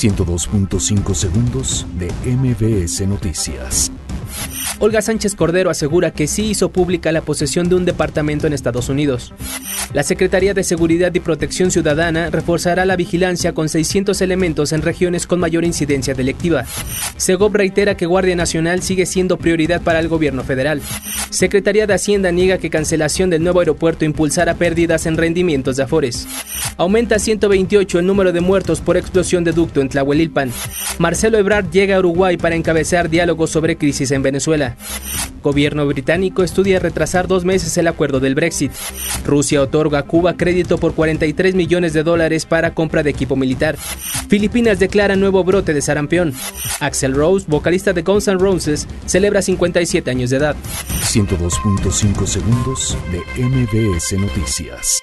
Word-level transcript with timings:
102.5 0.00 1.14
segundos 1.14 1.86
de 1.98 2.10
MBS 2.24 3.06
Noticias. 3.06 3.92
Olga 4.78 5.02
Sánchez 5.02 5.34
Cordero 5.34 5.68
asegura 5.68 6.10
que 6.10 6.26
sí 6.26 6.46
hizo 6.46 6.70
pública 6.70 7.12
la 7.12 7.20
posesión 7.20 7.68
de 7.68 7.74
un 7.74 7.84
departamento 7.84 8.46
en 8.46 8.54
Estados 8.54 8.88
Unidos. 8.88 9.34
La 9.92 10.02
Secretaría 10.02 10.54
de 10.54 10.64
Seguridad 10.64 11.12
y 11.14 11.20
Protección 11.20 11.70
Ciudadana 11.70 12.30
reforzará 12.30 12.86
la 12.86 12.96
vigilancia 12.96 13.52
con 13.52 13.68
600 13.68 14.22
elementos 14.22 14.72
en 14.72 14.80
regiones 14.80 15.26
con 15.26 15.38
mayor 15.38 15.64
incidencia 15.64 16.14
delictiva. 16.14 16.64
Segov 17.18 17.54
reitera 17.54 17.98
que 17.98 18.06
Guardia 18.06 18.36
Nacional 18.36 18.80
sigue 18.80 19.04
siendo 19.04 19.36
prioridad 19.36 19.82
para 19.82 20.00
el 20.00 20.08
gobierno 20.08 20.44
federal. 20.44 20.80
Secretaría 21.28 21.86
de 21.86 21.92
Hacienda 21.92 22.32
niega 22.32 22.56
que 22.56 22.70
cancelación 22.70 23.28
del 23.28 23.42
nuevo 23.42 23.60
aeropuerto 23.60 24.06
impulsará 24.06 24.54
pérdidas 24.54 25.04
en 25.04 25.18
rendimientos 25.18 25.76
de 25.76 25.82
Afores. 25.82 26.26
Aumenta 26.80 27.16
a 27.16 27.18
128 27.18 27.98
el 27.98 28.06
número 28.06 28.32
de 28.32 28.40
muertos 28.40 28.80
por 28.80 28.96
explosión 28.96 29.44
de 29.44 29.52
ducto 29.52 29.82
en 29.82 29.90
Tlahuelilpan. 29.90 30.50
Marcelo 30.98 31.36
Ebrard 31.36 31.70
llega 31.70 31.96
a 31.96 31.98
Uruguay 31.98 32.38
para 32.38 32.54
encabezar 32.54 33.10
diálogos 33.10 33.50
sobre 33.50 33.76
crisis 33.76 34.10
en 34.12 34.22
Venezuela. 34.22 34.76
Gobierno 35.42 35.86
británico 35.86 36.42
estudia 36.42 36.78
retrasar 36.78 37.28
dos 37.28 37.44
meses 37.44 37.76
el 37.76 37.86
acuerdo 37.86 38.18
del 38.18 38.34
Brexit. 38.34 38.72
Rusia 39.26 39.60
otorga 39.60 39.98
a 39.98 40.02
Cuba 40.04 40.38
crédito 40.38 40.78
por 40.78 40.94
43 40.94 41.54
millones 41.54 41.92
de 41.92 42.02
dólares 42.02 42.46
para 42.46 42.72
compra 42.72 43.02
de 43.02 43.10
equipo 43.10 43.36
militar. 43.36 43.76
Filipinas 44.30 44.78
declara 44.78 45.16
nuevo 45.16 45.44
brote 45.44 45.74
de 45.74 45.82
sarampión. 45.82 46.32
Axel 46.80 47.14
Rose, 47.14 47.44
vocalista 47.46 47.92
de 47.92 48.00
Guns 48.00 48.26
N' 48.26 48.38
Roses, 48.38 48.88
celebra 49.04 49.42
57 49.42 50.10
años 50.10 50.30
de 50.30 50.38
edad. 50.38 50.56
102.5 50.88 52.26
segundos 52.26 52.96
de 53.12 53.44
MBS 53.44 54.18
Noticias. 54.18 55.02